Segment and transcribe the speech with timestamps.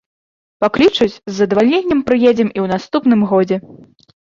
[0.63, 3.63] Паклічуць, з задавальненнем прыедзем і ў наступным годзе.